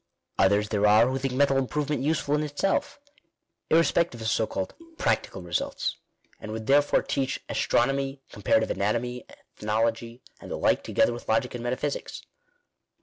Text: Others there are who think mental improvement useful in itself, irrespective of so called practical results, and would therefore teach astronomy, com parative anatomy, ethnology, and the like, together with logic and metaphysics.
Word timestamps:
Others 0.39 0.69
there 0.69 0.87
are 0.87 1.05
who 1.07 1.19
think 1.19 1.35
mental 1.35 1.59
improvement 1.59 2.01
useful 2.01 2.33
in 2.33 2.41
itself, 2.41 2.99
irrespective 3.69 4.19
of 4.19 4.27
so 4.29 4.47
called 4.47 4.73
practical 4.97 5.43
results, 5.43 5.97
and 6.39 6.51
would 6.51 6.65
therefore 6.65 7.03
teach 7.03 7.39
astronomy, 7.47 8.19
com 8.31 8.41
parative 8.41 8.71
anatomy, 8.71 9.27
ethnology, 9.29 10.23
and 10.39 10.49
the 10.49 10.57
like, 10.57 10.83
together 10.83 11.13
with 11.13 11.29
logic 11.29 11.53
and 11.53 11.63
metaphysics. 11.63 12.23